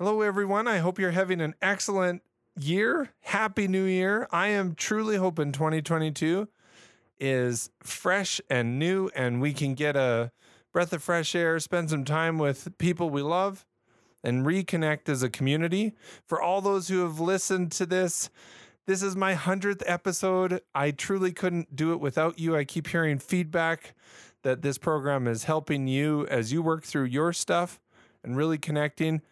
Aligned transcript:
Hello, 0.00 0.22
everyone. 0.22 0.66
I 0.66 0.78
hope 0.78 0.98
you're 0.98 1.12
having 1.12 1.40
an 1.40 1.54
excellent 1.62 2.22
year. 2.58 3.10
Happy 3.20 3.68
New 3.68 3.84
Year. 3.84 4.26
I 4.32 4.48
am 4.48 4.74
truly 4.74 5.14
hoping 5.18 5.52
2022 5.52 6.48
is 7.20 7.70
fresh 7.80 8.40
and 8.50 8.76
new 8.76 9.08
and 9.14 9.40
we 9.40 9.52
can 9.52 9.74
get 9.74 9.94
a 9.94 10.32
breath 10.72 10.92
of 10.92 11.00
fresh 11.00 11.36
air, 11.36 11.60
spend 11.60 11.90
some 11.90 12.04
time 12.04 12.38
with 12.38 12.76
people 12.76 13.08
we 13.08 13.22
love, 13.22 13.64
and 14.24 14.44
reconnect 14.44 15.08
as 15.08 15.22
a 15.22 15.30
community. 15.30 15.94
For 16.26 16.42
all 16.42 16.60
those 16.60 16.88
who 16.88 17.02
have 17.02 17.20
listened 17.20 17.70
to 17.72 17.86
this, 17.86 18.30
this 18.86 19.00
is 19.00 19.14
my 19.14 19.36
100th 19.36 19.84
episode. 19.86 20.60
I 20.74 20.90
truly 20.90 21.30
couldn't 21.30 21.76
do 21.76 21.92
it 21.92 22.00
without 22.00 22.40
you. 22.40 22.56
I 22.56 22.64
keep 22.64 22.88
hearing 22.88 23.20
feedback 23.20 23.94
that 24.42 24.60
this 24.60 24.76
program 24.76 25.28
is 25.28 25.44
helping 25.44 25.86
you 25.86 26.26
as 26.26 26.52
you 26.52 26.62
work 26.62 26.82
through 26.82 27.04
your 27.04 27.32
stuff 27.32 27.78
and 28.24 28.36
really 28.36 28.58
connecting. 28.58 29.22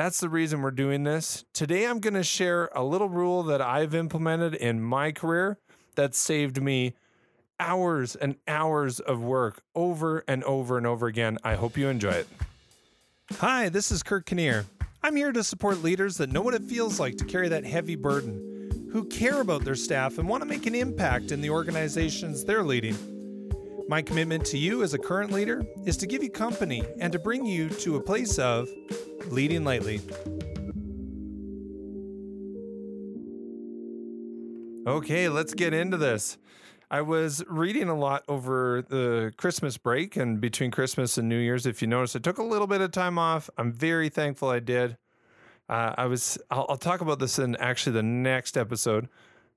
That's 0.00 0.18
the 0.20 0.30
reason 0.30 0.62
we're 0.62 0.70
doing 0.70 1.04
this. 1.04 1.44
Today, 1.52 1.86
I'm 1.86 2.00
going 2.00 2.14
to 2.14 2.24
share 2.24 2.70
a 2.74 2.82
little 2.82 3.10
rule 3.10 3.42
that 3.42 3.60
I've 3.60 3.94
implemented 3.94 4.54
in 4.54 4.80
my 4.80 5.12
career 5.12 5.58
that 5.94 6.14
saved 6.14 6.62
me 6.62 6.94
hours 7.58 8.16
and 8.16 8.36
hours 8.48 9.00
of 9.00 9.22
work 9.22 9.60
over 9.74 10.24
and 10.26 10.42
over 10.44 10.78
and 10.78 10.86
over 10.86 11.06
again. 11.06 11.36
I 11.44 11.54
hope 11.54 11.76
you 11.76 11.88
enjoy 11.88 12.12
it. 12.12 12.28
Hi, 13.40 13.68
this 13.68 13.92
is 13.92 14.02
Kurt 14.02 14.24
Kinnear. 14.24 14.64
I'm 15.02 15.16
here 15.16 15.32
to 15.32 15.44
support 15.44 15.82
leaders 15.82 16.16
that 16.16 16.32
know 16.32 16.40
what 16.40 16.54
it 16.54 16.62
feels 16.62 16.98
like 16.98 17.18
to 17.18 17.26
carry 17.26 17.50
that 17.50 17.66
heavy 17.66 17.96
burden, 17.96 18.88
who 18.94 19.04
care 19.04 19.42
about 19.42 19.66
their 19.66 19.74
staff 19.74 20.16
and 20.16 20.26
want 20.26 20.42
to 20.42 20.48
make 20.48 20.64
an 20.64 20.74
impact 20.74 21.30
in 21.30 21.42
the 21.42 21.50
organizations 21.50 22.42
they're 22.42 22.64
leading. 22.64 23.19
My 23.90 24.02
commitment 24.02 24.44
to 24.46 24.56
you 24.56 24.84
as 24.84 24.94
a 24.94 24.98
current 24.98 25.32
leader 25.32 25.64
is 25.84 25.96
to 25.96 26.06
give 26.06 26.22
you 26.22 26.30
company 26.30 26.84
and 27.00 27.12
to 27.12 27.18
bring 27.18 27.44
you 27.44 27.68
to 27.68 27.96
a 27.96 28.00
place 28.00 28.38
of 28.38 28.68
leading 29.26 29.64
lightly. 29.64 30.00
Okay, 34.86 35.28
let's 35.28 35.54
get 35.54 35.74
into 35.74 35.96
this. 35.96 36.38
I 36.88 37.00
was 37.00 37.42
reading 37.48 37.88
a 37.88 37.96
lot 37.96 38.22
over 38.28 38.84
the 38.88 39.32
Christmas 39.36 39.76
break 39.76 40.14
and 40.14 40.40
between 40.40 40.70
Christmas 40.70 41.18
and 41.18 41.28
New 41.28 41.38
Year's. 41.38 41.66
If 41.66 41.82
you 41.82 41.88
notice, 41.88 42.14
I 42.14 42.20
took 42.20 42.38
a 42.38 42.44
little 42.44 42.68
bit 42.68 42.80
of 42.80 42.92
time 42.92 43.18
off. 43.18 43.50
I'm 43.58 43.72
very 43.72 44.08
thankful 44.08 44.50
I 44.50 44.60
did. 44.60 44.98
Uh, 45.68 45.96
I 45.98 46.06
was. 46.06 46.38
I'll, 46.48 46.66
I'll, 46.68 46.76
talk 46.76 47.00
about 47.00 47.18
this 47.18 47.40
in 47.40 47.56
actually 47.56 47.94
the 47.94 48.04
next 48.04 48.56
episode, 48.56 49.08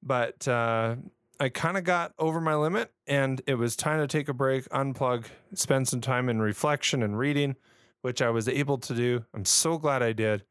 but 0.02 0.48
uh, 0.48 0.96
I 1.40 1.50
kind 1.50 1.78
of 1.78 1.84
got 1.84 2.14
over 2.20 2.40
my 2.40 2.56
limit, 2.56 2.92
and 3.08 3.42
it 3.48 3.56
was 3.56 3.76
time 3.76 4.00
to 4.00 4.08
take 4.08 4.30
a 4.30 4.34
break, 4.34 4.68
unplug, 4.70 5.26
spend 5.54 5.88
some 5.88 6.02
time 6.02 6.30
in 6.30 6.42
reflection 6.42 7.04
and 7.04 7.18
reading, 7.18 7.56
which 8.02 8.22
I 8.22 8.30
was 8.30 8.48
able 8.48 8.78
to 8.80 8.94
do. 8.94 9.26
I'm 9.34 9.46
so 9.46 9.78
glad 9.78 10.04
I 10.04 10.14
did. 10.14 10.44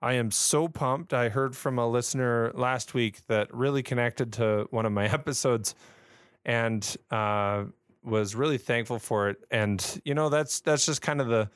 I 0.00 0.14
am 0.14 0.30
so 0.30 0.68
pumped. 0.68 1.12
I 1.12 1.28
heard 1.28 1.56
from 1.56 1.78
a 1.78 1.88
listener 1.88 2.52
last 2.54 2.94
week 2.94 3.20
that 3.26 3.52
really 3.52 3.82
connected 3.82 4.32
to 4.34 4.66
one 4.70 4.86
of 4.86 4.92
my 4.92 5.04
episodes 5.12 5.74
and 6.44 6.96
uh, 7.10 7.64
was 8.04 8.34
really 8.34 8.58
thankful 8.58 8.98
for 8.98 9.28
it. 9.28 9.38
And 9.50 10.00
you 10.04 10.14
know, 10.14 10.28
that's 10.28 10.60
that's 10.60 10.86
just 10.86 11.02
kind 11.02 11.20
of 11.20 11.28
the 11.28 11.50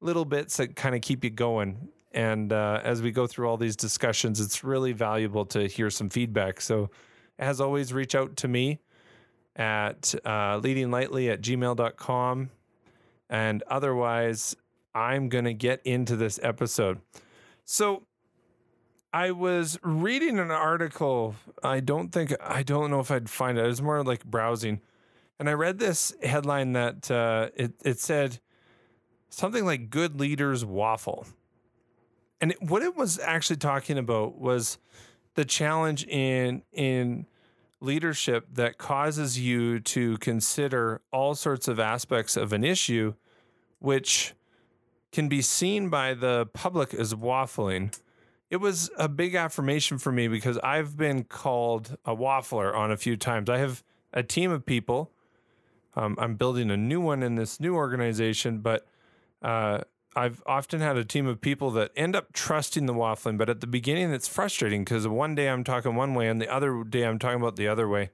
little 0.00 0.24
bits 0.24 0.56
that 0.56 0.74
kind 0.74 0.94
of 0.94 1.00
keep 1.00 1.24
you 1.24 1.30
going. 1.30 1.88
And 2.12 2.52
uh, 2.52 2.80
as 2.82 3.00
we 3.00 3.10
go 3.10 3.26
through 3.26 3.48
all 3.48 3.56
these 3.56 3.76
discussions, 3.76 4.40
it's 4.40 4.62
really 4.64 4.92
valuable 4.92 5.46
to 5.46 5.66
hear 5.66 5.88
some 5.88 6.10
feedback. 6.10 6.60
So, 6.60 6.90
as 7.42 7.60
always, 7.60 7.92
reach 7.92 8.14
out 8.14 8.36
to 8.36 8.48
me 8.48 8.78
at 9.56 10.14
uh, 10.24 10.60
leadinglightly 10.60 11.30
at 11.30 11.42
gmail.com. 11.42 12.50
And 13.28 13.62
otherwise, 13.66 14.56
I'm 14.94 15.28
going 15.28 15.44
to 15.46 15.54
get 15.54 15.80
into 15.84 16.16
this 16.16 16.38
episode. 16.42 17.00
So, 17.64 18.04
I 19.12 19.30
was 19.32 19.78
reading 19.82 20.38
an 20.38 20.50
article. 20.50 21.34
I 21.62 21.80
don't 21.80 22.10
think 22.12 22.34
I 22.40 22.62
don't 22.62 22.90
know 22.90 23.00
if 23.00 23.10
I'd 23.10 23.28
find 23.28 23.58
it. 23.58 23.64
It 23.64 23.68
was 23.68 23.82
more 23.82 24.02
like 24.02 24.24
browsing, 24.24 24.80
and 25.38 25.50
I 25.50 25.52
read 25.52 25.78
this 25.78 26.14
headline 26.22 26.72
that 26.72 27.10
uh, 27.10 27.50
it 27.54 27.74
it 27.84 27.98
said 27.98 28.40
something 29.28 29.66
like 29.66 29.90
"Good 29.90 30.18
leaders 30.18 30.64
waffle," 30.64 31.26
and 32.40 32.52
it, 32.52 32.62
what 32.62 32.82
it 32.82 32.96
was 32.96 33.18
actually 33.18 33.56
talking 33.56 33.98
about 33.98 34.38
was 34.38 34.78
the 35.34 35.44
challenge 35.44 36.04
in 36.06 36.62
in 36.72 37.26
leadership 37.82 38.46
that 38.52 38.78
causes 38.78 39.38
you 39.38 39.80
to 39.80 40.16
consider 40.18 41.00
all 41.12 41.34
sorts 41.34 41.68
of 41.68 41.78
aspects 41.78 42.36
of 42.36 42.52
an 42.52 42.64
issue, 42.64 43.14
which 43.78 44.34
can 45.10 45.28
be 45.28 45.42
seen 45.42 45.88
by 45.88 46.14
the 46.14 46.46
public 46.54 46.94
as 46.94 47.14
waffling 47.14 47.92
it 48.52 48.60
was 48.60 48.90
a 48.98 49.08
big 49.08 49.34
affirmation 49.34 49.96
for 49.96 50.12
me 50.12 50.28
because 50.28 50.58
I've 50.58 50.94
been 50.94 51.24
called 51.24 51.96
a 52.04 52.14
waffler 52.14 52.76
on 52.76 52.92
a 52.92 52.98
few 52.98 53.16
times. 53.16 53.48
I 53.48 53.56
have 53.56 53.82
a 54.12 54.22
team 54.22 54.50
of 54.50 54.66
people. 54.66 55.10
Um, 55.96 56.16
I'm 56.20 56.34
building 56.34 56.70
a 56.70 56.76
new 56.76 57.00
one 57.00 57.22
in 57.22 57.36
this 57.36 57.60
new 57.60 57.74
organization, 57.74 58.58
but 58.58 58.86
uh, 59.40 59.80
I've 60.14 60.42
often 60.46 60.80
had 60.80 60.96
a 60.96 61.04
team 61.04 61.26
of 61.26 61.40
people 61.40 61.70
that 61.72 61.90
end 61.96 62.14
up 62.14 62.32
trusting 62.32 62.86
the 62.86 62.94
waffling. 62.94 63.38
But 63.38 63.48
at 63.48 63.60
the 63.60 63.66
beginning, 63.66 64.12
it's 64.12 64.28
frustrating 64.28 64.84
because 64.84 65.08
one 65.08 65.34
day 65.34 65.48
I'm 65.48 65.64
talking 65.64 65.94
one 65.94 66.14
way 66.14 66.28
and 66.28 66.40
the 66.40 66.52
other 66.52 66.84
day 66.84 67.04
I'm 67.04 67.18
talking 67.18 67.40
about 67.40 67.56
the 67.56 67.68
other 67.68 67.88
way. 67.88 68.10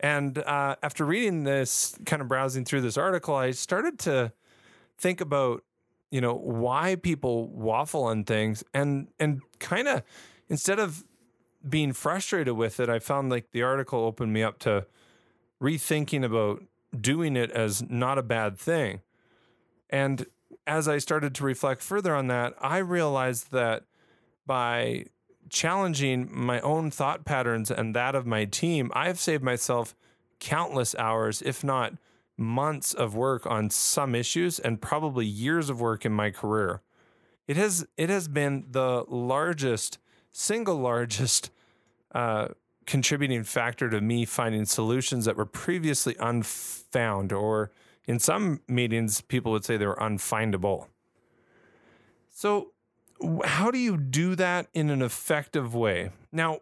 And 0.00 0.38
uh, 0.38 0.76
after 0.82 1.04
reading 1.04 1.44
this, 1.44 1.96
kind 2.04 2.20
of 2.20 2.28
browsing 2.28 2.64
through 2.64 2.82
this 2.82 2.98
article, 2.98 3.34
I 3.34 3.52
started 3.52 3.98
to 4.00 4.32
think 4.98 5.20
about 5.20 5.62
you 6.10 6.20
know 6.20 6.34
why 6.34 6.94
people 6.94 7.48
waffle 7.48 8.04
on 8.04 8.22
things 8.22 8.62
and 8.72 9.08
and 9.18 9.42
kind 9.58 9.88
of 9.88 10.02
instead 10.48 10.78
of 10.78 11.04
being 11.68 11.92
frustrated 11.92 12.54
with 12.54 12.78
it 12.78 12.88
i 12.88 13.00
found 13.00 13.30
like 13.30 13.50
the 13.50 13.62
article 13.62 13.98
opened 13.98 14.32
me 14.32 14.40
up 14.40 14.60
to 14.60 14.86
rethinking 15.60 16.24
about 16.24 16.62
doing 17.00 17.36
it 17.36 17.50
as 17.50 17.82
not 17.90 18.16
a 18.16 18.22
bad 18.22 18.56
thing 18.56 19.00
and 19.90 20.26
as 20.66 20.88
i 20.88 20.98
started 20.98 21.34
to 21.34 21.44
reflect 21.44 21.82
further 21.82 22.14
on 22.14 22.26
that 22.26 22.54
i 22.60 22.78
realized 22.78 23.50
that 23.52 23.84
by 24.46 25.04
challenging 25.50 26.28
my 26.30 26.60
own 26.60 26.90
thought 26.90 27.24
patterns 27.24 27.70
and 27.70 27.94
that 27.94 28.14
of 28.14 28.26
my 28.26 28.44
team 28.44 28.90
i've 28.94 29.18
saved 29.18 29.42
myself 29.42 29.94
countless 30.40 30.94
hours 30.96 31.42
if 31.42 31.62
not 31.62 31.94
months 32.36 32.92
of 32.92 33.14
work 33.14 33.46
on 33.46 33.70
some 33.70 34.14
issues 34.14 34.58
and 34.58 34.80
probably 34.80 35.26
years 35.26 35.70
of 35.70 35.80
work 35.80 36.04
in 36.04 36.12
my 36.12 36.30
career. 36.30 36.82
It 37.46 37.56
has 37.56 37.86
it 37.96 38.08
has 38.08 38.28
been 38.28 38.66
the 38.70 39.04
largest, 39.08 39.98
single 40.32 40.76
largest 40.76 41.50
uh, 42.14 42.48
contributing 42.86 43.44
factor 43.44 43.88
to 43.90 44.00
me 44.00 44.24
finding 44.24 44.64
solutions 44.64 45.24
that 45.26 45.36
were 45.36 45.46
previously 45.46 46.16
unfound, 46.18 47.32
or 47.32 47.70
in 48.06 48.18
some 48.18 48.60
meetings, 48.68 49.20
people 49.20 49.52
would 49.52 49.64
say 49.64 49.76
they 49.76 49.86
were 49.86 49.96
unfindable. 49.96 50.86
So, 52.30 52.72
how 53.44 53.70
do 53.70 53.78
you 53.78 53.96
do 53.96 54.34
that 54.34 54.66
in 54.74 54.90
an 54.90 55.00
effective 55.00 55.74
way? 55.74 56.10
Now, 56.32 56.60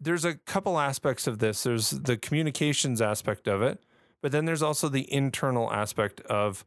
there's 0.00 0.24
a 0.24 0.34
couple 0.34 0.78
aspects 0.78 1.26
of 1.26 1.38
this. 1.38 1.62
There's 1.62 1.90
the 1.90 2.16
communications 2.16 3.00
aspect 3.00 3.46
of 3.46 3.62
it, 3.62 3.82
but 4.20 4.32
then 4.32 4.44
there's 4.44 4.62
also 4.62 4.88
the 4.88 5.12
internal 5.12 5.72
aspect 5.72 6.20
of 6.22 6.64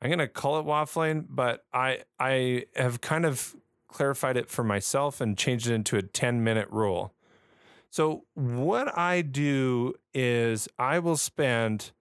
I'm 0.00 0.10
going 0.10 0.18
to 0.18 0.28
call 0.28 0.58
it 0.60 0.66
waffling, 0.66 1.26
but 1.28 1.64
I 1.72 2.02
I 2.20 2.66
have 2.76 3.00
kind 3.00 3.24
of 3.24 3.56
clarified 3.88 4.36
it 4.36 4.50
for 4.50 4.62
myself 4.62 5.20
and 5.20 5.38
changed 5.38 5.68
it 5.68 5.74
into 5.74 5.96
a 5.96 6.02
10 6.02 6.44
minute 6.44 6.68
rule. 6.70 7.14
So 7.90 8.24
what 8.34 8.96
I 8.96 9.22
do 9.22 9.94
is 10.12 10.68
I 10.78 10.98
will 10.98 11.16
spend 11.16 11.92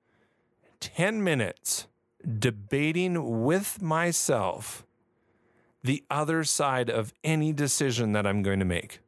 10 0.86 1.24
minutes 1.24 1.88
debating 2.40 3.44
with 3.44 3.82
myself 3.82 4.86
the 5.84 6.04
other 6.10 6.44
side 6.44 6.90
of 6.90 7.14
any 7.24 7.54
decision 7.54 8.14
that 8.14 8.26
I'm 8.26 8.42
going 8.42 8.60
to 8.60 8.66
make. 8.66 9.00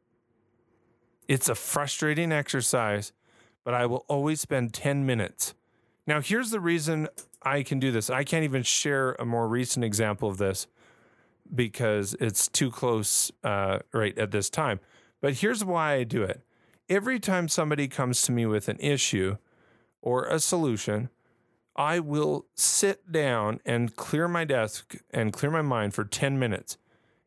It's 1.26 1.48
a 1.48 1.54
frustrating 1.54 2.30
exercise, 2.30 3.12
but 3.64 3.74
I 3.74 3.86
will 3.86 4.04
always 4.08 4.40
spend 4.40 4.72
10 4.72 5.04
minutes 5.04 5.54
now, 6.08 6.22
here's 6.22 6.50
the 6.50 6.58
reason 6.58 7.06
I 7.42 7.62
can 7.62 7.78
do 7.78 7.92
this. 7.92 8.08
I 8.08 8.24
can't 8.24 8.42
even 8.42 8.62
share 8.62 9.12
a 9.18 9.26
more 9.26 9.46
recent 9.46 9.84
example 9.84 10.30
of 10.30 10.38
this 10.38 10.66
because 11.54 12.16
it's 12.18 12.48
too 12.48 12.70
close 12.70 13.30
uh, 13.44 13.80
right 13.92 14.16
at 14.16 14.30
this 14.30 14.48
time. 14.48 14.80
But 15.20 15.34
here's 15.34 15.62
why 15.62 15.96
I 15.96 16.04
do 16.04 16.22
it. 16.22 16.40
Every 16.88 17.20
time 17.20 17.46
somebody 17.46 17.88
comes 17.88 18.22
to 18.22 18.32
me 18.32 18.46
with 18.46 18.68
an 18.68 18.78
issue 18.80 19.36
or 20.00 20.24
a 20.24 20.40
solution, 20.40 21.10
I 21.78 22.00
will 22.00 22.46
sit 22.56 23.12
down 23.12 23.60
and 23.64 23.94
clear 23.94 24.26
my 24.26 24.44
desk 24.44 24.96
and 25.12 25.32
clear 25.32 25.52
my 25.52 25.62
mind 25.62 25.94
for 25.94 26.04
10 26.04 26.36
minutes 26.36 26.76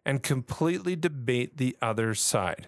and 0.06 0.22
completely 0.22 0.98
debate 0.98 1.56
the 1.56 1.78
other 1.82 2.14
side. 2.14 2.68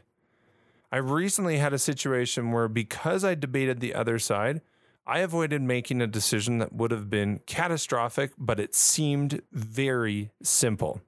I 0.94 0.98
recently 0.98 1.58
had 1.58 1.74
a 1.74 1.80
situation 1.80 2.54
where 2.54 2.70
because 2.70 3.26
I 3.26 3.36
debated 3.36 3.82
the 3.82 3.94
other 3.94 4.18
side, 4.18 4.62
I 5.06 5.20
avoided 5.20 5.62
making 5.62 6.02
a 6.02 6.08
decision 6.08 6.60
that 6.60 6.72
would 6.72 6.92
have 6.92 7.10
been 7.10 7.42
catastrophic, 7.46 8.32
but 8.38 8.62
it 8.62 8.74
seemed 8.74 9.42
very 9.52 10.32
simple. 10.42 11.02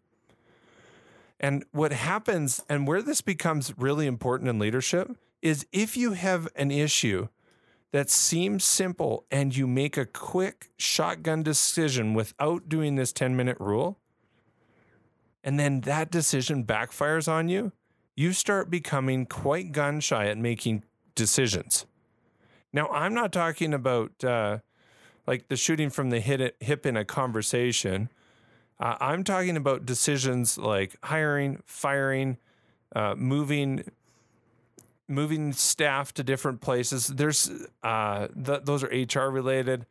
And 1.39 1.63
what 1.72 1.94
happens, 1.94 2.62
and 2.68 2.86
where 2.86 3.01
this 3.01 3.22
becomes 3.22 3.74
really 3.77 4.07
important 4.07 4.50
in 4.50 4.60
leadership, 4.60 5.16
is 5.42 5.66
if 5.72 5.95
you 5.95 6.13
have 6.13 6.50
an 6.57 6.72
issue 6.72 7.30
that 7.95 8.09
seems 8.09 8.65
simple 8.65 9.24
and 9.31 9.56
you 9.56 9.65
make 9.65 9.95
a 9.95 10.06
quick 10.06 10.69
shotgun 10.75 11.42
decision 11.42 12.13
without 12.13 12.68
doing 12.68 12.95
this 12.95 13.13
10 13.13 13.38
minute 13.38 13.56
rule, 13.57 13.97
and 15.45 15.57
then 15.57 15.80
that 15.80 16.12
decision 16.12 16.65
backfires 16.65 17.31
on 17.31 17.47
you, 17.47 17.71
you 18.13 18.33
start 18.33 18.69
becoming 18.69 19.25
quite 19.25 19.71
gun 19.71 20.01
shy 20.01 20.27
at 20.27 20.38
making 20.38 20.83
decisions. 21.15 21.86
Now, 22.74 22.89
I'm 22.89 23.13
not 23.13 23.31
talking 23.31 23.74
about 23.74 24.21
uh, 24.25 24.57
like 25.25 25.48
the 25.48 25.56
shooting 25.56 25.89
from 25.89 26.09
the 26.09 26.19
hip 26.19 26.86
in 26.86 26.98
a 26.98 27.06
conversation. 27.06 28.09
Uh, 28.77 28.98
I'm 29.00 29.24
talking 29.24 29.56
about 29.56 29.86
decisions 29.86 30.57
like 30.57 30.98
hiring, 31.01 31.63
firing, 31.65 32.39
uh, 32.94 33.15
moving, 33.15 33.89
moving 35.07 35.53
staff 35.53 36.13
to 36.13 36.23
different 36.23 36.61
places. 36.61 37.07
There's 37.07 37.51
uh, 37.83 38.27
th- 38.43 38.61
those 38.63 38.83
are 38.83 38.87
HR 38.87 39.29
related. 39.29 39.85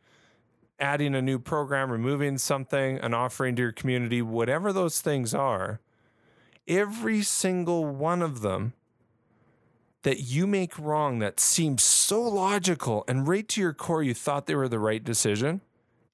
Adding 0.77 1.15
a 1.15 1.21
new 1.21 1.39
program, 1.39 1.89
removing 1.89 2.37
something, 2.37 2.97
an 2.99 3.13
offering 3.13 3.55
to 3.55 3.61
your 3.61 3.71
community, 3.71 4.21
whatever 4.21 4.73
those 4.73 4.99
things 4.99 5.33
are, 5.33 5.79
every 6.67 7.21
single 7.21 7.85
one 7.85 8.21
of 8.21 8.41
them 8.41 8.73
that 10.01 10.19
you 10.19 10.45
make 10.45 10.77
wrong 10.77 11.19
that 11.19 11.39
seems 11.39 11.81
so 11.81 12.21
logical 12.21 13.03
and 13.07 13.27
right 13.27 13.47
to 13.47 13.61
your 13.61 13.73
core 13.73 14.03
you 14.03 14.13
thought 14.13 14.45
they 14.45 14.53
were 14.53 14.67
the 14.67 14.77
right 14.77 15.03
decision, 15.03 15.61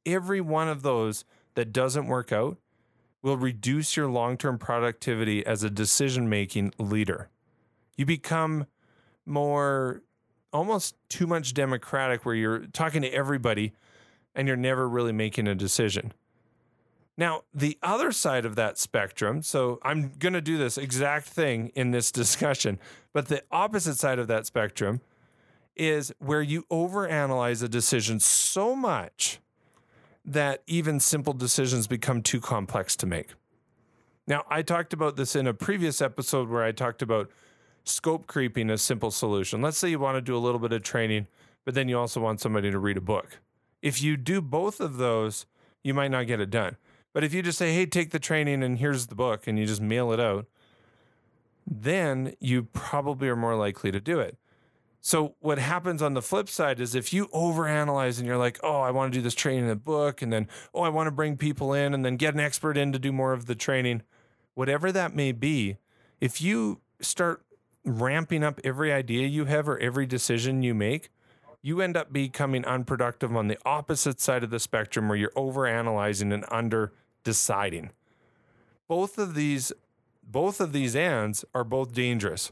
every 0.06 0.39
one 0.39 0.69
of 0.69 0.81
those 0.83 1.25
that 1.56 1.74
doesn't 1.74 2.07
work 2.07 2.31
out 2.31 2.57
will 3.21 3.38
reduce 3.38 3.98
your 3.98 4.07
long 4.07 4.38
term 4.38 4.57
productivity 4.57 5.45
as 5.45 5.63
a 5.63 5.69
decision 5.69 6.30
making 6.30 6.74
leader. 6.77 7.30
You 7.98 8.06
become 8.06 8.65
more 9.26 10.02
almost 10.54 10.96
too 11.10 11.28
much 11.28 11.54
democratic 11.54 12.26
where 12.26 12.36
you're 12.36 12.66
talking 12.68 13.02
to 13.02 13.10
everybody 13.10 13.74
and 14.36 14.48
you're 14.48 14.58
never 14.58 14.88
really 14.88 15.12
making 15.12 15.48
a 15.48 15.56
decision. 15.56 16.14
Now, 17.18 17.44
the 17.54 17.78
other 17.84 18.12
side 18.12 18.46
of 18.46 18.56
that 18.56 18.78
spectrum, 18.78 19.42
so 19.42 19.80
I'm 19.84 20.14
going 20.18 20.34
to 20.34 20.42
do 20.42 20.58
this 20.58 20.78
exact 20.78 21.28
thing 21.28 21.72
in 21.76 21.92
this 21.92 22.12
discussion, 22.22 22.80
but 23.14 23.28
the 23.28 23.44
opposite 23.52 23.96
side 23.98 24.20
of 24.20 24.28
that 24.28 24.46
spectrum 24.46 25.02
is 25.76 26.14
where 26.20 26.42
you 26.42 26.64
overanalyze 26.72 27.64
a 27.64 27.68
decision 27.68 28.20
so 28.20 28.76
much 28.76 29.40
that 30.24 30.62
even 30.68 31.00
simple 31.00 31.34
decisions 31.34 31.88
become 31.88 32.22
too 32.22 32.40
complex 32.40 32.96
to 32.96 33.06
make. 33.06 33.30
Now, 34.28 34.44
I 34.50 34.62
talked 34.62 34.94
about 34.94 35.16
this 35.16 35.36
in 35.36 35.48
a 35.48 35.54
previous 35.54 36.02
episode 36.02 36.50
where 36.50 36.64
I 36.64 36.72
talked 36.72 37.02
about 37.02 37.32
scope 37.83 38.28
creeping 38.28 38.69
a 38.69 38.78
simple 38.78 39.12
solution. 39.12 39.62
Let's 39.62 39.78
say 39.78 39.89
you 39.89 40.00
want 40.00 40.18
to 40.18 40.22
do 40.22 40.36
a 40.36 40.39
little 40.39 40.60
bit 40.60 40.72
of 40.72 40.83
training, 40.83 41.28
but 41.66 41.74
then 41.74 41.89
you 41.89 41.98
also 41.98 42.19
want 42.19 42.42
somebody 42.42 42.72
to 42.72 42.80
read 42.80 42.98
a 42.98 43.01
book. 43.01 43.39
If 43.81 44.01
you 44.01 44.18
do 44.18 44.42
both 44.42 44.80
of 44.80 44.98
those, 44.98 45.45
you 45.83 45.94
might 45.94 46.12
not 46.12 46.28
get 46.28 46.39
it 46.39 46.50
done. 46.50 46.78
But 47.13 47.24
if 47.24 47.33
you 47.33 47.42
just 47.42 47.57
say, 47.57 47.74
hey, 47.74 47.86
take 47.86 48.12
the 48.12 48.19
training 48.19 48.63
and 48.63 48.78
here's 48.78 49.07
the 49.07 49.16
book, 49.16 49.48
and 49.48 49.60
you 49.60 49.66
just 49.66 49.81
mail 49.81 50.12
it 50.12 50.19
out, 50.19 50.45
then 51.68 52.36
you 52.39 52.63
probably 52.63 53.28
are 53.28 53.36
more 53.36 53.56
likely 53.56 53.92
to 53.92 54.00
do 54.00 54.19
it. 54.19 54.38
So 55.01 55.36
what 55.39 55.57
happens 55.57 56.01
on 56.01 56.13
the 56.13 56.22
flip 56.22 56.48
side 56.48 56.80
is 56.80 56.94
if 56.94 57.12
you 57.12 57.27
overanalyze 57.30 58.19
and 58.19 58.27
you're 58.27 58.38
like, 58.38 58.60
oh, 58.63 58.81
I 58.81 58.92
want 58.92 59.12
to 59.12 59.18
do 59.18 59.24
this 59.24 59.34
training 59.34 59.63
in 59.63 59.69
the 59.69 59.75
book, 59.75 60.22
and 60.22 60.31
then 60.31 60.48
oh, 60.74 60.84
I 60.84 60.89
want 60.89 61.07
to 61.07 61.12
bring 61.12 61.38
people 61.38 61.74
in 61.74 61.94
and 61.94 62.06
then 62.06 62.18
get 62.18 62.36
an 62.36 62.39
expert 62.39 62.77
in 62.77 62.92
to 62.92 63.00
do 63.00 63.12
more 63.12 63.34
of 63.34 63.48
the 63.48 63.56
training, 63.56 64.04
whatever 64.54 64.92
that 64.92 65.16
may 65.16 65.31
be, 65.31 65.77
if 66.19 66.39
you 66.39 66.81
start 67.00 67.44
ramping 67.83 68.44
up 68.44 68.60
every 68.63 68.92
idea 68.92 69.28
you 69.28 69.45
have 69.45 69.68
or 69.68 69.78
every 69.80 70.06
decision 70.06 70.63
you 70.63 70.74
make, 70.74 71.10
you 71.62 71.81
end 71.81 71.95
up 71.95 72.12
becoming 72.12 72.66
unproductive 72.66 73.36
on 73.36 73.48
the 73.48 73.57
opposite 73.66 74.19
side 74.19 74.44
of 74.44 74.50
the 74.50 74.60
spectrum 74.60 75.07
where 75.07 75.18
you're 75.18 75.31
overanalyzing 75.31 76.33
and 76.33 76.45
under 76.50 76.92
deciding. 77.24 77.92
Both 78.88 79.18
of 79.18 79.36
these 79.36 79.72
both 80.24 80.62
of 80.62 80.72
these 80.72 80.95
ands 80.95 81.44
are 81.54 81.63
both 81.63 81.94
dangerous. 81.94 82.51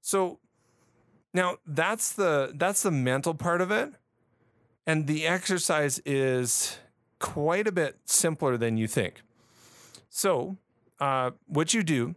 So 0.00 0.38
now 1.32 1.56
that's 1.66 2.12
the 2.12 2.52
that's 2.54 2.82
the 2.82 2.90
mental 2.90 3.34
part 3.34 3.60
of 3.60 3.70
it. 3.70 3.92
And 4.86 5.06
the 5.06 5.26
exercise 5.26 6.00
is 6.04 6.78
quite 7.18 7.66
a 7.66 7.72
bit 7.72 7.98
simpler 8.06 8.56
than 8.56 8.76
you 8.76 8.88
think. 8.88 9.22
So, 10.08 10.56
uh, 10.98 11.30
what 11.46 11.72
you 11.72 11.82
do 11.82 12.16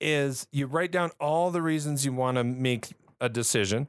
is 0.00 0.46
you 0.50 0.66
write 0.66 0.92
down 0.92 1.10
all 1.20 1.50
the 1.50 1.62
reasons 1.62 2.04
you 2.04 2.12
want 2.12 2.36
to 2.36 2.44
make 2.44 2.92
a 3.20 3.28
decision 3.28 3.88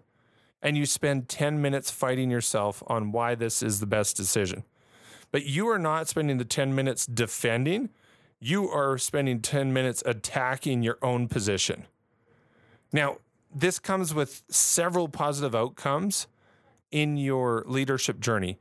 and 0.62 0.78
you 0.78 0.86
spend 0.86 1.30
10 1.30 1.62
minutes 1.62 1.92
fighting 1.92 2.30
yourself 2.30 2.84
on 2.88 3.12
why 3.12 3.36
this 3.36 3.64
is 3.64 3.80
the 3.80 3.86
best 3.86 4.18
decision. 4.18 4.64
But 5.32 5.46
you 5.46 5.68
are 5.70 5.80
not 5.80 6.08
spending 6.08 6.38
the 6.38 6.46
10 6.46 6.74
minutes 6.76 7.06
defending, 7.06 7.90
you 8.40 8.70
are 8.70 8.98
spending 8.98 9.42
10 9.42 9.72
minutes 9.72 10.02
attacking 10.06 10.82
your 10.84 10.98
own 11.02 11.28
position. 11.28 11.86
Now, 12.92 13.18
this 13.54 13.80
comes 13.80 14.14
with 14.14 14.44
several 14.50 15.08
positive 15.08 15.56
outcomes 15.56 16.28
in 16.92 17.18
your 17.18 17.64
leadership 17.68 18.20
journey. 18.20 18.58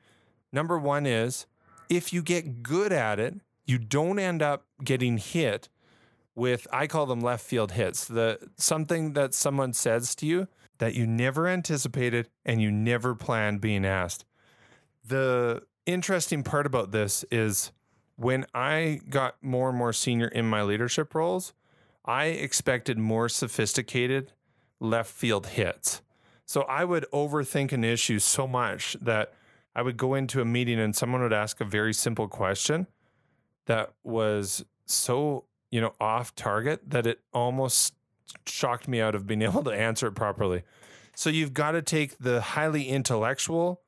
Number 0.52 0.78
one 0.78 1.06
is 1.06 1.46
if 1.88 2.12
you 2.12 2.22
get 2.22 2.62
good 2.62 2.92
at 2.92 3.18
it, 3.18 3.34
you 3.66 3.78
don't 3.78 4.18
end 4.18 4.42
up 4.42 4.64
getting 4.82 5.18
hit 5.18 5.68
with 6.38 6.68
I 6.72 6.86
call 6.86 7.06
them 7.06 7.20
left 7.20 7.44
field 7.44 7.72
hits. 7.72 8.04
The 8.04 8.38
something 8.56 9.14
that 9.14 9.34
someone 9.34 9.72
says 9.72 10.14
to 10.16 10.26
you 10.26 10.48
that 10.78 10.94
you 10.94 11.06
never 11.06 11.48
anticipated 11.48 12.28
and 12.46 12.62
you 12.62 12.70
never 12.70 13.14
planned 13.14 13.60
being 13.60 13.84
asked. 13.84 14.24
The 15.04 15.62
interesting 15.84 16.44
part 16.44 16.64
about 16.64 16.92
this 16.92 17.24
is 17.32 17.72
when 18.14 18.46
I 18.54 19.00
got 19.08 19.42
more 19.42 19.68
and 19.68 19.76
more 19.76 19.92
senior 19.92 20.28
in 20.28 20.46
my 20.46 20.62
leadership 20.62 21.14
roles, 21.14 21.52
I 22.04 22.26
expected 22.26 22.98
more 22.98 23.28
sophisticated 23.28 24.32
left 24.80 25.10
field 25.10 25.48
hits. 25.48 26.02
So 26.46 26.62
I 26.62 26.84
would 26.84 27.04
overthink 27.12 27.72
an 27.72 27.82
issue 27.84 28.20
so 28.20 28.46
much 28.46 28.96
that 29.00 29.34
I 29.74 29.82
would 29.82 29.96
go 29.96 30.14
into 30.14 30.40
a 30.40 30.44
meeting 30.44 30.78
and 30.78 30.94
someone 30.94 31.20
would 31.22 31.32
ask 31.32 31.60
a 31.60 31.64
very 31.64 31.92
simple 31.92 32.28
question 32.28 32.86
that 33.66 33.92
was 34.02 34.64
so, 34.86 35.44
you 35.70 35.80
know, 35.80 35.94
off 36.00 36.34
target 36.34 36.90
that 36.90 37.06
it 37.06 37.20
almost 37.32 37.94
shocked 38.46 38.88
me 38.88 39.00
out 39.00 39.14
of 39.14 39.26
being 39.26 39.42
able 39.50 39.64
to 39.64 39.70
answer 39.70 40.06
it 40.06 40.12
properly. 40.12 40.62
So 41.14 41.30
you've 41.30 41.54
got 41.54 41.72
to 41.72 41.82
take 41.82 42.18
the 42.18 42.40
highly 42.40 42.88
intellectual 42.88 43.80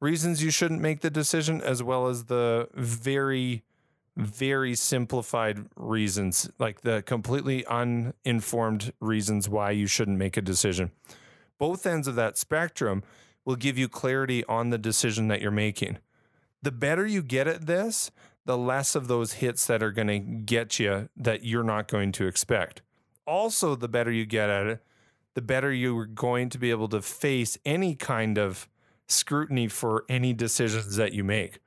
reasons 0.00 0.42
you 0.42 0.50
shouldn't 0.50 0.80
make 0.80 1.00
the 1.00 1.10
decision 1.10 1.60
as 1.60 1.82
well 1.82 2.08
as 2.08 2.24
the 2.24 2.68
very 2.74 3.62
very 4.16 4.74
simplified 4.74 5.66
reasons, 5.76 6.48
like 6.58 6.82
the 6.82 7.02
completely 7.02 7.66
uninformed 7.66 8.92
reasons 9.00 9.48
why 9.48 9.72
you 9.72 9.86
shouldn't 9.86 10.18
make 10.18 10.36
a 10.36 10.42
decision. 10.42 10.92
Both 11.58 11.86
ends 11.86 12.06
of 12.06 12.14
that 12.14 12.38
spectrum 12.38 13.02
will 13.44 13.56
give 13.56 13.76
you 13.76 13.88
clarity 13.88 14.44
on 14.44 14.70
the 14.70 14.78
decision 14.78 15.28
that 15.28 15.40
you're 15.40 15.50
making. 15.50 15.98
The 16.62 16.72
better 16.72 17.06
you 17.06 17.22
get 17.22 17.46
at 17.46 17.66
this, 17.66 18.10
the 18.44 18.58
less 18.58 18.94
of 18.94 19.08
those 19.08 19.34
hits 19.34 19.66
that 19.66 19.82
are 19.82 19.92
going 19.92 20.08
to 20.08 20.18
get 20.18 20.78
you 20.78 21.08
that 21.16 21.44
you're 21.44 21.64
not 21.64 21.88
going 21.88 22.12
to 22.12 22.26
expect. 22.26 22.82
Also, 23.26 23.74
the 23.74 23.88
better 23.88 24.12
you 24.12 24.26
get 24.26 24.50
at 24.50 24.66
it, 24.66 24.82
the 25.34 25.42
better 25.42 25.72
you're 25.72 26.06
going 26.06 26.48
to 26.50 26.58
be 26.58 26.70
able 26.70 26.88
to 26.88 27.00
face 27.00 27.58
any 27.64 27.94
kind 27.94 28.38
of 28.38 28.68
scrutiny 29.08 29.68
for 29.68 30.04
any 30.08 30.32
decisions 30.32 30.96
that 30.96 31.12
you 31.12 31.24
make. 31.24 31.58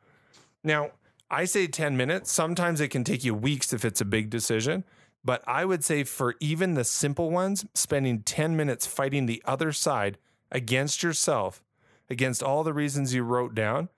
Now, 0.64 0.92
I 1.30 1.46
say 1.46 1.68
10 1.68 1.98
minutes. 1.98 2.32
Sometimes 2.32 2.80
it 2.80 2.90
can 2.90 3.04
take 3.04 3.24
you 3.24 3.34
weeks 3.34 3.74
if 3.74 3.84
it's 3.84 4.02
a 4.02 4.06
big 4.06 4.30
decision. 4.30 4.84
But 5.24 5.44
I 5.46 5.66
would 5.66 5.84
say 5.84 6.04
for 6.04 6.36
even 6.40 6.76
the 6.76 6.86
simple 6.86 7.32
ones, 7.32 7.66
spending 7.74 8.22
10 8.22 8.56
minutes 8.56 8.88
fighting 8.88 9.26
the 9.26 9.42
other 9.46 9.72
side 9.74 10.18
against 10.52 11.04
yourself, 11.04 11.62
against 12.10 12.42
all 12.42 12.64
the 12.64 12.74
reasons 12.74 13.14
you 13.14 13.24
wrote 13.24 13.54
down, 13.54 13.90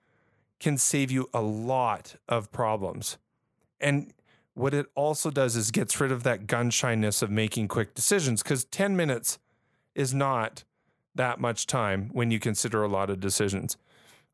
can 0.60 0.78
save 0.78 1.10
you 1.10 1.28
a 1.34 1.40
lot 1.40 2.16
of 2.28 2.52
problems. 2.52 3.18
And 3.80 4.12
what 4.54 4.74
it 4.74 4.86
also 4.94 5.30
does 5.30 5.56
is 5.56 5.70
gets 5.70 5.98
rid 6.00 6.12
of 6.12 6.22
that 6.22 6.46
gun 6.46 6.70
shyness 6.70 7.22
of 7.22 7.30
making 7.30 7.68
quick 7.68 7.94
decisions 7.94 8.42
because 8.42 8.64
10 8.66 8.94
minutes 8.94 9.38
is 9.94 10.12
not 10.14 10.64
that 11.14 11.40
much 11.40 11.66
time 11.66 12.10
when 12.12 12.30
you 12.30 12.38
consider 12.38 12.82
a 12.82 12.88
lot 12.88 13.10
of 13.10 13.20
decisions. 13.20 13.76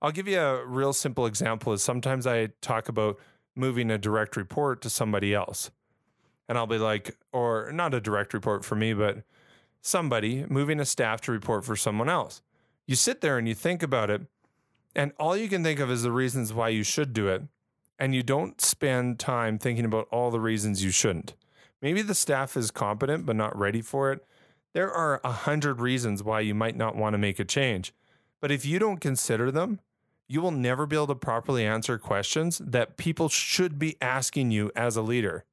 I'll 0.03 0.13
give 0.13 0.29
you 0.29 0.41
a 0.41 0.65
real 0.67 0.93
simple 0.93 1.27
example 1.27 1.73
is 1.73 1.83
sometimes 1.83 2.27
I 2.27 2.49
talk 2.61 2.89
about 2.89 3.19
moving 3.55 3.91
a 3.91 3.99
direct 3.99 4.37
report 4.37 4.83
to 4.83 4.91
somebody 4.91 5.33
else. 5.33 5.71
And 6.49 6.59
I'll 6.59 6.67
be 6.67 6.79
like, 6.79 7.17
or 7.33 7.73
not 7.73 7.95
a 7.95 8.01
direct 8.01 8.35
report 8.35 8.65
for 8.65 8.75
me, 8.75 8.93
but 8.93 9.23
somebody 9.81 10.45
moving 10.49 10.81
a 10.81 10.85
staff 10.85 11.21
to 11.23 11.33
report 11.33 11.65
for 11.65 11.77
someone 11.77 12.09
else. 12.09 12.43
You 12.87 12.95
sit 12.95 13.21
there 13.21 13.39
and 13.39 13.49
you 13.49 13.55
think 13.55 13.83
about 13.83 14.11
it, 14.11 14.23
and 14.97 15.13
all 15.21 15.37
you 15.37 15.49
can 15.49 15.63
think 15.63 15.79
of 15.79 15.91
is 15.91 16.03
the 16.03 16.11
reasons 16.11 16.55
why 16.55 16.71
you 16.71 16.83
should 16.83 17.13
do 17.13 17.29
it. 17.29 17.43
And 17.99 18.15
you 18.15 18.23
don't 18.23 18.61
spend 18.61 19.19
time 19.19 19.59
thinking 19.59 19.85
about 19.85 20.09
all 20.11 20.31
the 20.31 20.41
reasons 20.41 20.83
you 20.83 20.91
shouldn't. 20.91 21.35
Maybe 21.81 22.03
the 22.03 22.15
staff 22.15 22.57
is 22.57 22.71
competent 22.71 23.27
but 23.27 23.37
not 23.37 23.57
ready 23.57 23.83
for 23.83 24.11
it. 24.11 24.25
There 24.73 24.91
are 24.91 25.21
a 25.23 25.33
hundred 25.33 25.81
reasons 25.81 26.23
why 26.23 26.41
you 26.41 26.55
might 26.55 26.77
not 26.77 26.97
want 26.97 27.15
to 27.15 27.19
make 27.19 27.39
a 27.39 27.45
change. 27.45 27.95
But 28.41 28.51
if 28.51 28.65
you 28.65 28.79
don't 28.79 29.01
consider 29.01 29.51
them, 29.51 29.81
you 30.29 30.41
will 30.41 30.51
never 30.51 30.87
be 30.87 30.97
able 30.97 31.07
to 31.09 31.15
properly 31.15 31.65
answer 31.65 31.99
questions 31.99 32.59
that 32.59 32.97
people 32.97 33.29
should 33.29 33.79
be 33.79 33.97
asking 34.01 34.51
you 34.51 34.73
as 34.75 34.97
a 34.97 35.03
leader. 35.03 35.45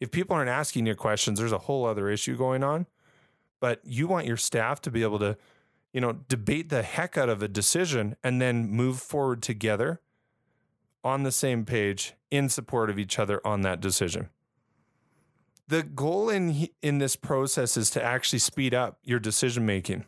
If 0.00 0.10
people 0.10 0.36
aren't 0.36 0.50
asking 0.50 0.86
you 0.86 0.94
questions, 0.94 1.38
there's 1.38 1.52
a 1.52 1.58
whole 1.58 1.84
other 1.84 2.08
issue 2.08 2.36
going 2.36 2.62
on. 2.62 2.86
But 3.60 3.80
you 3.84 4.06
want 4.06 4.26
your 4.26 4.36
staff 4.36 4.80
to 4.82 4.90
be 4.90 5.02
able 5.02 5.18
to, 5.20 5.36
you 5.92 6.00
know, 6.00 6.12
debate 6.28 6.70
the 6.70 6.82
heck 6.82 7.18
out 7.18 7.28
of 7.28 7.42
a 7.42 7.48
decision 7.48 8.16
and 8.24 8.40
then 8.40 8.68
move 8.70 8.98
forward 8.98 9.42
together 9.42 10.00
on 11.04 11.22
the 11.22 11.32
same 11.32 11.64
page 11.64 12.14
in 12.30 12.48
support 12.48 12.88
of 12.88 12.98
each 12.98 13.18
other 13.18 13.40
on 13.46 13.62
that 13.62 13.80
decision. 13.80 14.30
The 15.68 15.82
goal 15.82 16.28
in 16.28 16.68
in 16.80 16.98
this 16.98 17.16
process 17.16 17.76
is 17.76 17.90
to 17.90 18.02
actually 18.02 18.38
speed 18.38 18.74
up 18.74 18.98
your 19.04 19.18
decision 19.18 19.66
making. 19.66 20.04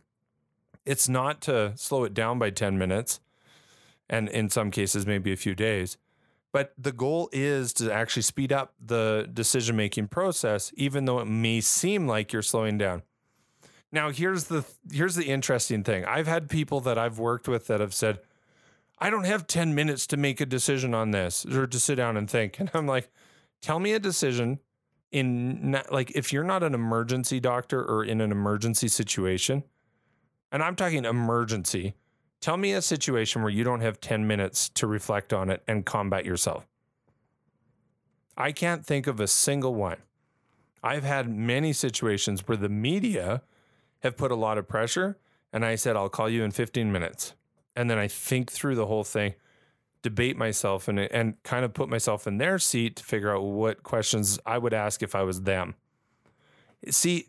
It's 0.85 1.09
not 1.09 1.41
to 1.43 1.73
slow 1.76 2.05
it 2.05 2.12
down 2.12 2.38
by 2.38 2.50
10 2.50 2.76
minutes 2.76 3.21
and 4.09 4.29
in 4.29 4.50
some 4.50 4.71
cases 4.71 5.07
maybe 5.07 5.33
a 5.33 5.37
few 5.37 5.55
days. 5.55 5.97
But 6.53 6.75
the 6.79 6.93
goal 6.93 7.31
is 7.33 7.73
to 7.75 7.93
actually 7.93 8.23
speed 8.23 8.53
up 8.53 8.75
the 8.85 9.29
decision 9.33 9.76
making 9.76 10.09
process 10.09 10.73
even 10.76 11.05
though 11.05 11.21
it 11.21 11.26
may 11.26 11.61
seem 11.61 12.07
like 12.07 12.33
you're 12.33 12.43
slowing 12.43 12.79
down. 12.79 13.03
Now 13.94 14.10
here's 14.10 14.44
the 14.44 14.64
here's 14.90 15.14
the 15.14 15.26
interesting 15.26 15.84
thing. 15.84 16.04
I've 16.04 16.26
had 16.26 16.50
people 16.50 16.80
that 16.80 16.98
I've 16.98 17.20
worked 17.20 17.46
with 17.46 17.68
that 17.68 17.78
have 17.78 17.94
said, 17.94 18.18
I 18.98 19.08
don't 19.08 19.24
have 19.24 19.46
10 19.46 19.72
minutes 19.72 20.04
to 20.08 20.16
make 20.16 20.40
a 20.40 20.46
decision 20.46 20.94
on 20.94 21.12
this 21.12 21.46
or 21.46 21.68
to 21.68 21.78
sit 21.78 21.94
down 21.94 22.16
and 22.16 22.28
think. 22.28 22.58
And 22.58 22.68
I'm 22.74 22.88
like, 22.88 23.08
tell 23.62 23.78
me 23.78 23.92
a 23.92 24.00
decision 24.00 24.58
in 25.12 25.80
like 25.92 26.10
if 26.16 26.32
you're 26.32 26.42
not 26.42 26.64
an 26.64 26.74
emergency 26.74 27.38
doctor 27.38 27.84
or 27.84 28.02
in 28.04 28.20
an 28.20 28.32
emergency 28.32 28.88
situation, 28.88 29.62
and 30.50 30.60
I'm 30.60 30.74
talking 30.74 31.04
emergency, 31.04 31.94
tell 32.40 32.56
me 32.56 32.72
a 32.72 32.82
situation 32.82 33.42
where 33.42 33.52
you 33.52 33.62
don't 33.62 33.80
have 33.80 34.00
10 34.00 34.26
minutes 34.26 34.70
to 34.70 34.88
reflect 34.88 35.32
on 35.32 35.50
it 35.50 35.62
and 35.68 35.86
combat 35.86 36.24
yourself. 36.24 36.66
I 38.36 38.50
can't 38.50 38.84
think 38.84 39.06
of 39.06 39.20
a 39.20 39.28
single 39.28 39.76
one. 39.76 39.98
I've 40.82 41.04
had 41.04 41.28
many 41.28 41.72
situations 41.72 42.48
where 42.48 42.56
the 42.56 42.68
media 42.68 43.42
have 44.04 44.16
put 44.16 44.30
a 44.30 44.37
lot 44.37 44.58
of 44.58 44.68
pressure 44.68 45.18
and 45.52 45.64
I 45.64 45.75
said, 45.75 45.96
I'll 45.96 46.08
call 46.08 46.28
you 46.28 46.44
in 46.44 46.52
15 46.52 46.92
minutes 46.92 47.34
and 47.75 47.90
then 47.90 47.99
I 47.99 48.06
think 48.06 48.52
through 48.52 48.76
the 48.76 48.87
whole 48.87 49.04
thing, 49.04 49.34
debate 50.02 50.37
myself 50.37 50.87
and 50.87 51.00
and 51.00 51.42
kind 51.42 51.64
of 51.64 51.73
put 51.73 51.88
myself 51.88 52.26
in 52.26 52.38
their 52.38 52.58
seat 52.58 52.96
to 52.96 53.04
figure 53.04 53.34
out 53.34 53.42
what 53.42 53.82
questions 53.82 54.38
I 54.46 54.58
would 54.58 54.75
ask 54.75 55.02
if 55.02 55.14
I 55.14 55.23
was 55.23 55.42
them. 55.42 55.75
See, 56.90 57.28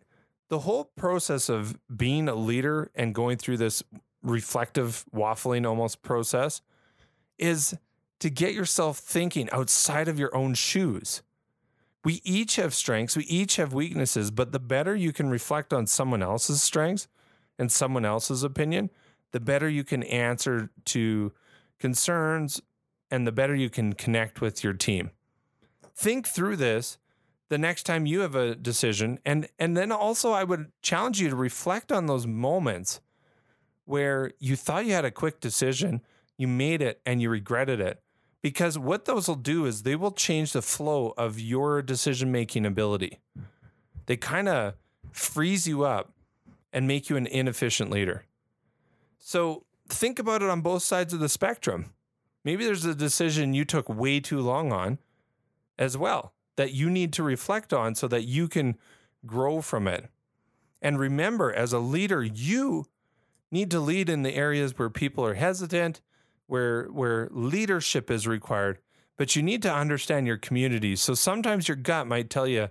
the 0.49 0.59
whole 0.59 0.91
process 0.95 1.49
of 1.49 1.77
being 1.95 2.27
a 2.27 2.35
leader 2.35 2.91
and 2.93 3.15
going 3.15 3.37
through 3.37 3.57
this 3.57 3.81
reflective 4.21 5.05
waffling 5.15 5.65
almost 5.65 6.01
process 6.01 6.61
is 7.37 7.75
to 8.19 8.29
get 8.29 8.53
yourself 8.53 8.97
thinking 8.97 9.49
outside 9.51 10.07
of 10.07 10.19
your 10.19 10.35
own 10.35 10.53
shoes. 10.53 11.21
We 12.05 12.21
each 12.23 12.57
have 12.57 12.75
strengths, 12.75 13.17
we 13.17 13.23
each 13.23 13.55
have 13.55 13.73
weaknesses, 13.73 14.29
but 14.29 14.51
the 14.51 14.59
better 14.59 14.95
you 14.95 15.11
can 15.11 15.27
reflect 15.27 15.73
on 15.73 15.87
someone 15.87 16.21
else's 16.21 16.61
strengths 16.61 17.07
and 17.57 17.71
someone 17.71 18.05
else's 18.05 18.43
opinion, 18.43 18.91
the 19.31 19.39
better 19.39 19.67
you 19.67 19.83
can 19.83 20.03
answer 20.03 20.69
to 20.85 21.33
concerns 21.79 22.61
and 23.09 23.25
the 23.25 23.31
better 23.31 23.55
you 23.55 23.71
can 23.71 23.93
connect 23.93 24.39
with 24.39 24.63
your 24.63 24.73
team. 24.73 25.09
Think 25.95 26.27
through 26.27 26.57
this 26.57 26.99
the 27.49 27.57
next 27.57 27.83
time 27.83 28.05
you 28.05 28.19
have 28.19 28.35
a 28.35 28.55
decision 28.55 29.19
and 29.25 29.47
and 29.57 29.75
then 29.75 29.91
also 29.91 30.31
I 30.31 30.43
would 30.43 30.71
challenge 30.83 31.19
you 31.19 31.29
to 31.29 31.35
reflect 31.35 31.91
on 31.91 32.05
those 32.05 32.27
moments 32.27 33.01
where 33.85 34.31
you 34.39 34.55
thought 34.55 34.85
you 34.85 34.93
had 34.93 35.05
a 35.05 35.11
quick 35.11 35.39
decision, 35.39 36.01
you 36.37 36.47
made 36.47 36.83
it 36.83 37.01
and 37.03 37.19
you 37.19 37.29
regretted 37.31 37.79
it. 37.79 38.01
Because 38.45 38.77
what 38.77 39.05
those 39.05 39.27
will 39.27 39.33
do 39.33 39.65
is 39.65 39.81
they 39.81 39.95
will 39.95 40.11
change 40.11 40.53
the 40.53 40.61
flow 40.61 41.15
of 41.17 41.39
your 41.39 41.81
decision 41.81 42.31
making 42.31 42.63
ability. 42.63 43.17
They 44.05 44.17
kind 44.17 44.47
of 44.47 44.75
freeze 45.11 45.67
you 45.67 45.83
up 45.83 46.13
and 46.71 46.85
make 46.85 47.09
you 47.09 47.17
an 47.17 47.25
inefficient 47.25 47.89
leader. 47.89 48.23
So 49.17 49.65
think 49.89 50.19
about 50.19 50.43
it 50.43 50.49
on 50.51 50.61
both 50.61 50.83
sides 50.83 51.11
of 51.11 51.19
the 51.19 51.27
spectrum. 51.27 51.95
Maybe 52.43 52.65
there's 52.65 52.85
a 52.85 52.93
decision 52.93 53.55
you 53.55 53.65
took 53.65 53.89
way 53.89 54.19
too 54.19 54.41
long 54.41 54.71
on 54.71 54.99
as 55.79 55.97
well 55.97 56.33
that 56.55 56.71
you 56.71 56.91
need 56.91 57.13
to 57.13 57.23
reflect 57.23 57.73
on 57.73 57.95
so 57.95 58.07
that 58.09 58.25
you 58.25 58.47
can 58.47 58.77
grow 59.25 59.59
from 59.59 59.87
it. 59.87 60.11
And 60.83 60.99
remember, 60.99 61.51
as 61.51 61.73
a 61.73 61.79
leader, 61.79 62.23
you 62.23 62.85
need 63.49 63.71
to 63.71 63.79
lead 63.79 64.07
in 64.07 64.21
the 64.21 64.35
areas 64.35 64.77
where 64.77 64.91
people 64.91 65.25
are 65.25 65.33
hesitant, 65.33 65.99
where 66.47 66.85
where 66.85 67.29
leadership 67.31 68.11
is 68.11 68.27
required, 68.27 68.79
but 69.17 69.35
you 69.35 69.43
need 69.43 69.61
to 69.63 69.73
understand 69.73 70.27
your 70.27 70.37
community. 70.37 70.95
So 70.95 71.13
sometimes 71.13 71.67
your 71.67 71.77
gut 71.77 72.07
might 72.07 72.29
tell 72.29 72.47
you 72.47 72.69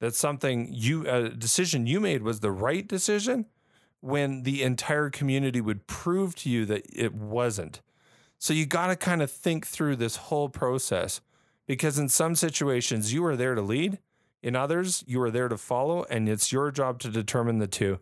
that 0.00 0.14
something 0.14 0.68
you 0.70 1.08
a 1.08 1.28
decision 1.28 1.86
you 1.86 2.00
made 2.00 2.22
was 2.22 2.40
the 2.40 2.50
right 2.50 2.86
decision, 2.86 3.46
when 4.00 4.42
the 4.42 4.62
entire 4.62 5.08
community 5.08 5.62
would 5.62 5.86
prove 5.86 6.34
to 6.34 6.50
you 6.50 6.66
that 6.66 6.84
it 6.92 7.14
wasn't. 7.14 7.80
So 8.38 8.52
you 8.52 8.66
got 8.66 8.88
to 8.88 8.96
kind 8.96 9.22
of 9.22 9.30
think 9.30 9.66
through 9.66 9.96
this 9.96 10.16
whole 10.16 10.50
process 10.50 11.22
because 11.66 11.98
in 11.98 12.10
some 12.10 12.34
situations 12.34 13.14
you 13.14 13.24
are 13.24 13.36
there 13.36 13.54
to 13.54 13.62
lead, 13.62 13.98
in 14.42 14.54
others 14.54 15.02
you 15.06 15.22
are 15.22 15.30
there 15.30 15.48
to 15.48 15.56
follow, 15.56 16.04
and 16.10 16.28
it's 16.28 16.52
your 16.52 16.70
job 16.70 16.98
to 16.98 17.08
determine 17.08 17.58
the 17.58 17.66
two. 17.66 17.98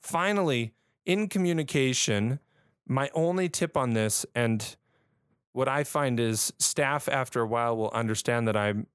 Finally, 0.00 0.72
in 1.06 1.28
communication, 1.28 2.40
my 2.86 3.10
only 3.14 3.48
tip 3.48 3.76
on 3.76 3.92
this 3.92 4.26
and 4.34 4.76
what 5.52 5.68
I 5.68 5.84
find 5.84 6.20
is 6.20 6.52
staff 6.58 7.08
after 7.08 7.40
a 7.40 7.46
while 7.46 7.76
will 7.76 7.90
understand 7.90 8.46
that 8.48 8.56
I'm 8.56 8.86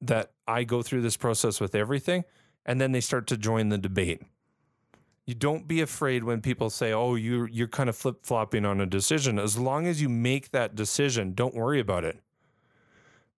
that 0.00 0.32
I 0.46 0.64
go 0.64 0.82
through 0.82 1.02
this 1.02 1.16
process 1.16 1.60
with 1.60 1.74
everything 1.74 2.24
and 2.66 2.80
then 2.80 2.92
they 2.92 3.00
start 3.00 3.26
to 3.28 3.36
join 3.36 3.68
the 3.68 3.78
debate. 3.78 4.22
You 5.26 5.34
don't 5.34 5.66
be 5.66 5.80
afraid 5.80 6.24
when 6.24 6.40
people 6.42 6.68
say, 6.68 6.92
"Oh, 6.92 7.14
you 7.14 7.46
you're 7.50 7.68
kind 7.68 7.88
of 7.88 7.96
flip 7.96 8.18
flopping 8.22 8.64
on 8.64 8.80
a 8.80 8.86
decision." 8.86 9.38
As 9.38 9.58
long 9.58 9.86
as 9.86 10.02
you 10.02 10.08
make 10.08 10.50
that 10.50 10.74
decision, 10.74 11.32
don't 11.32 11.54
worry 11.54 11.80
about 11.80 12.04
it. 12.04 12.20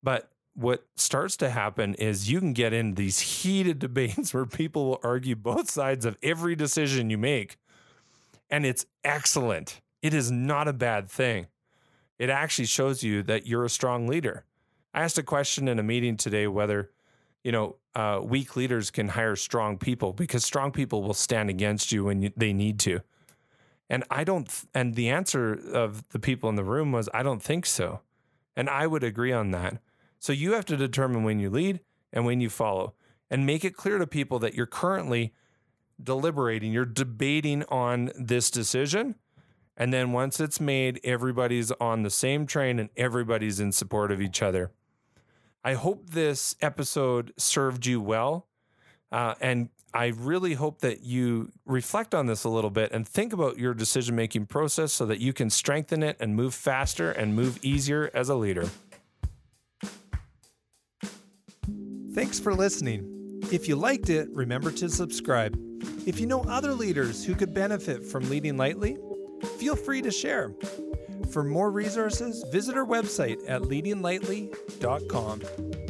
But 0.02 0.30
what 0.54 0.86
starts 0.96 1.36
to 1.36 1.50
happen 1.50 1.94
is 1.94 2.30
you 2.30 2.40
can 2.40 2.52
get 2.54 2.72
in 2.72 2.94
these 2.94 3.20
heated 3.20 3.78
debates 3.86 4.34
where 4.34 4.46
people 4.46 4.86
will 4.86 5.00
argue 5.04 5.36
both 5.36 5.70
sides 5.70 6.04
of 6.04 6.16
every 6.22 6.56
decision 6.56 7.08
you 7.08 7.18
make, 7.18 7.56
and 8.50 8.66
it's 8.66 8.86
excellent. 9.04 9.80
It 10.06 10.14
is 10.14 10.30
not 10.30 10.68
a 10.68 10.72
bad 10.72 11.10
thing. 11.10 11.48
It 12.16 12.30
actually 12.30 12.66
shows 12.66 13.02
you 13.02 13.24
that 13.24 13.46
you're 13.46 13.64
a 13.64 13.70
strong 13.70 14.06
leader. 14.06 14.44
I 14.94 15.02
asked 15.02 15.18
a 15.18 15.22
question 15.22 15.66
in 15.66 15.80
a 15.80 15.82
meeting 15.82 16.16
today 16.16 16.46
whether 16.46 16.90
you 17.46 17.52
know, 17.52 17.76
uh, 17.94 18.20
weak 18.24 18.56
leaders 18.56 18.90
can 18.90 19.06
hire 19.06 19.36
strong 19.36 19.78
people 19.78 20.12
because 20.12 20.44
strong 20.44 20.72
people 20.72 21.04
will 21.04 21.14
stand 21.14 21.48
against 21.48 21.92
you 21.92 22.04
when 22.04 22.20
you, 22.20 22.32
they 22.36 22.52
need 22.52 22.80
to. 22.80 23.00
And 23.88 24.02
I 24.10 24.24
don't, 24.24 24.52
and 24.74 24.94
the 24.94 25.10
answer 25.10 25.52
of 25.52 26.08
the 26.08 26.18
people 26.18 26.48
in 26.48 26.56
the 26.56 26.64
room 26.64 26.90
was, 26.90 27.08
I 27.14 27.22
don't 27.22 27.40
think 27.40 27.64
so. 27.64 28.00
And 28.56 28.68
I 28.68 28.88
would 28.88 29.04
agree 29.04 29.32
on 29.32 29.52
that. 29.52 29.78
So 30.18 30.32
you 30.32 30.54
have 30.54 30.64
to 30.66 30.76
determine 30.76 31.22
when 31.22 31.38
you 31.38 31.48
lead 31.48 31.78
and 32.12 32.26
when 32.26 32.40
you 32.40 32.50
follow 32.50 32.94
and 33.30 33.46
make 33.46 33.64
it 33.64 33.76
clear 33.76 33.98
to 33.98 34.08
people 34.08 34.40
that 34.40 34.54
you're 34.54 34.66
currently 34.66 35.32
deliberating, 36.02 36.72
you're 36.72 36.84
debating 36.84 37.62
on 37.68 38.10
this 38.18 38.50
decision. 38.50 39.14
And 39.76 39.92
then 39.92 40.12
once 40.12 40.40
it's 40.40 40.60
made, 40.60 41.00
everybody's 41.04 41.70
on 41.72 42.02
the 42.02 42.10
same 42.10 42.46
train 42.46 42.78
and 42.78 42.88
everybody's 42.96 43.60
in 43.60 43.72
support 43.72 44.10
of 44.10 44.20
each 44.20 44.42
other. 44.42 44.70
I 45.62 45.74
hope 45.74 46.10
this 46.10 46.54
episode 46.62 47.32
served 47.36 47.86
you 47.86 48.00
well. 48.00 48.46
Uh, 49.12 49.34
and 49.40 49.68
I 49.92 50.08
really 50.08 50.54
hope 50.54 50.80
that 50.80 51.02
you 51.02 51.50
reflect 51.64 52.14
on 52.14 52.26
this 52.26 52.44
a 52.44 52.48
little 52.48 52.70
bit 52.70 52.92
and 52.92 53.06
think 53.06 53.32
about 53.32 53.58
your 53.58 53.74
decision 53.74 54.14
making 54.14 54.46
process 54.46 54.92
so 54.92 55.06
that 55.06 55.20
you 55.20 55.32
can 55.32 55.50
strengthen 55.50 56.02
it 56.02 56.16
and 56.20 56.36
move 56.36 56.54
faster 56.54 57.10
and 57.10 57.34
move 57.34 57.58
easier 57.62 58.10
as 58.14 58.28
a 58.28 58.34
leader. 58.34 58.68
Thanks 62.14 62.38
for 62.38 62.54
listening. 62.54 63.40
If 63.52 63.68
you 63.68 63.76
liked 63.76 64.08
it, 64.08 64.28
remember 64.32 64.70
to 64.72 64.88
subscribe. 64.88 65.58
If 66.06 66.20
you 66.20 66.26
know 66.26 66.42
other 66.44 66.72
leaders 66.72 67.24
who 67.24 67.34
could 67.34 67.52
benefit 67.52 68.04
from 68.04 68.28
leading 68.30 68.56
lightly, 68.56 68.96
feel 69.58 69.76
free 69.76 70.02
to 70.02 70.10
share. 70.10 70.52
For 71.30 71.42
more 71.42 71.70
resources, 71.70 72.44
visit 72.50 72.76
our 72.76 72.86
website 72.86 73.38
at 73.48 73.62
leadinglightly.com. 73.62 75.85